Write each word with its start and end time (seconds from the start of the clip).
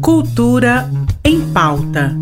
Cultura 0.00 0.90
em 1.24 1.40
pauta. 1.52 2.16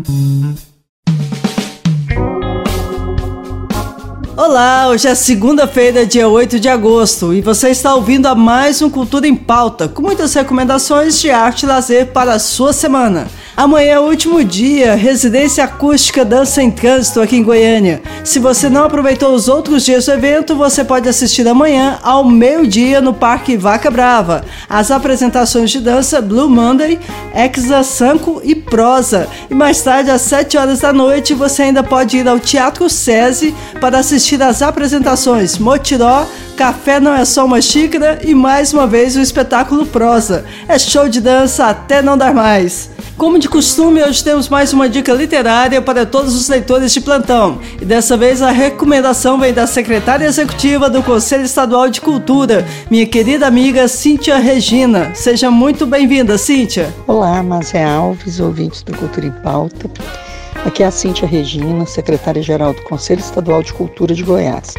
Olá, 4.35 4.87
hoje 4.89 5.07
é 5.07 5.15
segunda-feira, 5.15 6.05
dia 6.05 6.27
8 6.27 6.59
de 6.59 6.69
agosto, 6.69 7.33
e 7.33 7.41
você 7.41 7.69
está 7.69 7.95
ouvindo 7.95 8.27
a 8.27 8.35
mais 8.35 8.81
um 8.81 8.89
Cultura 8.89 9.27
em 9.27 9.35
Pauta, 9.35 9.87
com 9.87 10.01
muitas 10.01 10.33
recomendações 10.33 11.19
de 11.19 11.31
arte 11.31 11.63
e 11.63 11.65
lazer 11.65 12.07
para 12.07 12.33
a 12.33 12.39
sua 12.39 12.71
semana. 12.71 13.27
Amanhã 13.57 13.93
é 13.93 13.99
o 13.99 14.03
último 14.03 14.43
dia, 14.43 14.93
residência 14.93 15.63
acústica 15.63 16.23
Dança 16.23 16.61
em 16.61 16.69
Trânsito 16.69 17.19
aqui 17.19 17.37
em 17.37 17.43
Goiânia. 17.43 18.03
Se 18.23 18.37
você 18.37 18.69
não 18.69 18.83
aproveitou 18.83 19.33
os 19.33 19.47
outros 19.47 19.83
dias 19.83 20.05
do 20.05 20.11
evento, 20.11 20.55
você 20.55 20.83
pode 20.83 21.09
assistir 21.09 21.47
amanhã 21.47 21.97
ao 22.03 22.23
meio-dia 22.23 23.01
no 23.01 23.15
Parque 23.15 23.57
Vaca 23.57 23.89
Brava. 23.89 24.45
As 24.69 24.91
apresentações 24.91 25.71
de 25.71 25.79
dança 25.79 26.21
Blue 26.21 26.47
Monday, 26.47 26.99
Exa 27.33 27.81
Sanco 27.81 28.39
e 28.43 28.53
Prosa. 28.53 29.27
E 29.49 29.55
mais 29.55 29.81
tarde, 29.81 30.11
às 30.11 30.21
7 30.21 30.55
horas 30.55 30.81
da 30.81 30.93
noite, 30.93 31.33
você 31.33 31.63
ainda 31.63 31.83
pode 31.83 32.15
ir 32.15 32.27
ao 32.27 32.39
Teatro 32.39 32.87
SESI 32.87 33.55
para 33.81 33.97
assistir 33.97 34.39
às 34.39 34.61
apresentações 34.61 35.57
Motiró, 35.57 36.27
Café 36.55 36.99
não 36.99 37.13
é 37.13 37.25
só 37.25 37.45
uma 37.45 37.59
xícara 37.59 38.19
e 38.23 38.35
mais 38.35 38.71
uma 38.71 38.85
vez 38.85 39.15
o 39.15 39.19
espetáculo 39.19 39.83
Prosa. 39.85 40.45
É 40.67 40.77
show 40.77 41.09
de 41.09 41.21
dança 41.21 41.65
até 41.65 42.03
não 42.03 42.15
dar 42.15 42.35
mais. 42.35 42.96
Como 43.17 43.39
de 43.39 43.49
costume, 43.49 44.03
hoje 44.03 44.23
temos 44.23 44.47
mais 44.47 44.71
uma 44.73 44.87
dica 44.87 45.11
literária 45.11 45.81
para 45.81 46.05
todos 46.05 46.35
os 46.35 46.47
leitores 46.47 46.93
de 46.93 47.01
plantão. 47.01 47.59
E 47.81 47.83
dessa 47.83 48.15
vez 48.15 48.43
a 48.43 48.51
recomendação 48.51 49.39
vem 49.39 49.51
da 49.51 49.65
secretária 49.65 50.27
executiva 50.27 50.87
do 50.87 51.01
Conselho 51.01 51.43
Estadual 51.43 51.89
de 51.89 51.99
Cultura, 51.99 52.63
minha 52.91 53.07
querida 53.07 53.47
amiga 53.47 53.87
Cíntia 53.87 54.37
Regina. 54.37 55.15
Seja 55.15 55.49
muito 55.49 55.87
bem-vinda, 55.87 56.37
Cíntia. 56.37 56.93
Olá, 57.07 57.41
Mazé 57.41 57.83
Alves, 57.83 58.39
ouvintes 58.39 58.83
do 58.83 58.95
Cultura 58.95 59.25
em 59.25 59.31
Pauta. 59.31 59.89
Aqui 60.63 60.83
é 60.83 60.85
a 60.85 60.91
Cíntia 60.91 61.27
Regina, 61.27 61.87
secretária-geral 61.87 62.71
do 62.73 62.83
Conselho 62.83 63.21
Estadual 63.21 63.63
de 63.63 63.73
Cultura 63.73 64.13
de 64.13 64.21
Goiás. 64.21 64.75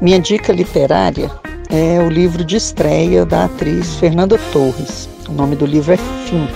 Minha 0.00 0.18
dica 0.18 0.50
literária 0.50 1.30
é 1.68 2.00
o 2.00 2.08
livro 2.08 2.42
de 2.42 2.56
estreia 2.56 3.26
da 3.26 3.44
atriz 3.44 3.96
Fernanda 3.96 4.38
Torres. 4.50 5.10
O 5.28 5.32
nome 5.32 5.54
do 5.56 5.66
livro 5.66 5.92
é 5.92 5.98
Fim 6.26 6.48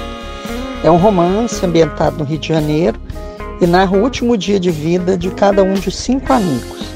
é 0.82 0.90
um 0.90 0.96
romance 0.96 1.64
ambientado 1.64 2.18
no 2.18 2.24
Rio 2.24 2.38
de 2.38 2.48
Janeiro 2.48 2.98
e 3.60 3.66
narra 3.66 3.96
o 3.96 4.02
último 4.02 4.36
dia 4.36 4.60
de 4.60 4.70
vida 4.70 5.16
de 5.16 5.30
cada 5.30 5.62
um 5.62 5.74
de 5.74 5.90
cinco 5.90 6.32
amigos. 6.32 6.86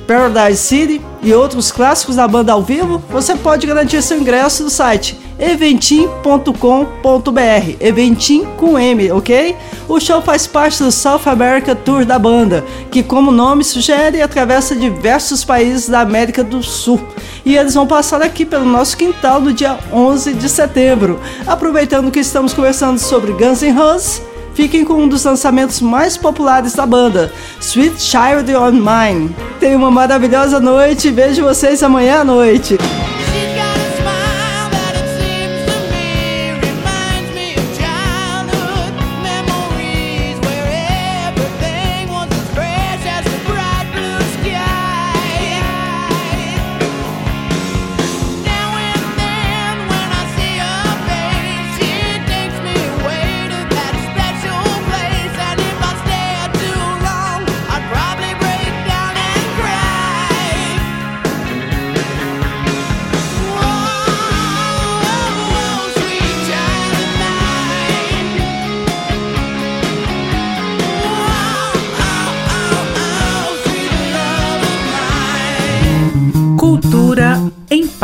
Paradise 0.07 0.61
City 0.61 1.01
e 1.21 1.33
outros 1.33 1.69
clássicos 1.69 2.15
da 2.15 2.25
banda 2.25 2.53
ao 2.53 2.63
vivo, 2.63 3.03
você 3.09 3.35
pode 3.35 3.67
garantir 3.67 4.01
seu 4.01 4.17
ingresso 4.17 4.63
no 4.63 4.69
site 4.69 5.19
eventim.com.br. 5.39 7.75
Eventim 7.79 8.45
com 8.57 8.77
M, 8.77 9.11
ok? 9.11 9.55
O 9.87 9.99
show 9.99 10.21
faz 10.21 10.45
parte 10.45 10.83
do 10.83 10.91
South 10.91 11.21
America 11.25 11.73
Tour 11.73 12.05
da 12.05 12.19
banda, 12.19 12.63
que, 12.91 13.01
como 13.01 13.31
o 13.31 13.33
nome 13.33 13.63
sugere, 13.63 14.21
atravessa 14.21 14.75
diversos 14.75 15.43
países 15.43 15.87
da 15.87 16.01
América 16.01 16.43
do 16.43 16.61
Sul. 16.61 16.99
E 17.45 17.55
eles 17.55 17.73
vão 17.73 17.87
passar 17.87 18.21
aqui 18.21 18.45
pelo 18.45 18.65
nosso 18.65 18.97
quintal 18.97 19.39
no 19.39 19.53
dia 19.53 19.79
11 19.91 20.33
de 20.33 20.49
setembro. 20.49 21.19
Aproveitando 21.47 22.11
que 22.11 22.19
estamos 22.19 22.53
conversando 22.53 22.99
sobre 22.99 23.31
Guns 23.31 23.61
N' 23.61 23.71
Roses, 23.71 24.21
fiquem 24.53 24.83
com 24.83 24.95
um 24.95 25.07
dos 25.07 25.23
lançamentos 25.23 25.79
mais 25.79 26.17
populares 26.17 26.73
da 26.73 26.85
banda, 26.85 27.31
Sweet 27.61 28.01
Child 28.01 28.53
on 28.55 28.73
Mine. 28.73 29.35
Tenha 29.59 29.77
uma 29.77 29.89
maravilhosa 29.89 30.59
noite 30.59 31.07
e 31.07 31.11
vejo 31.11 31.43
vocês 31.43 31.81
amanhã 31.81 32.19
à 32.19 32.23
noite. 32.23 32.77